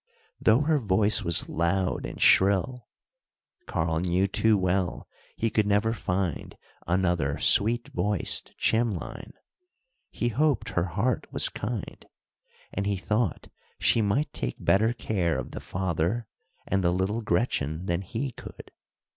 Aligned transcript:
Though 0.39 0.61
her 0.61 0.79
voice 0.79 1.21
was 1.23 1.47
loud 1.47 2.07
and 2.07 2.19
shrill 2.19 2.87
(Karl 3.67 3.99
knew 3.99 4.25
too 4.25 4.57
well 4.57 5.07
he 5.35 5.51
could 5.51 5.67
never 5.67 5.93
find 5.93 6.57
another 6.87 7.37
sweet 7.37 7.89
voiced 7.89 8.57
Chimlein) 8.57 9.33
he 10.09 10.29
hoped 10.29 10.69
her 10.69 10.85
heart 10.85 11.31
was 11.31 11.49
kind, 11.49 12.03
and 12.73 12.87
he 12.87 12.97
thought 12.97 13.49
she 13.79 14.01
might 14.01 14.33
take 14.33 14.55
better 14.65 14.91
care 14.91 15.37
of 15.37 15.51
the 15.51 15.59
father 15.61 16.25
and 16.65 16.83
the 16.83 16.89
little 16.89 17.21
Gretchen 17.21 17.85
than 17.85 18.01
he 18.01 18.31
could. 18.31 18.71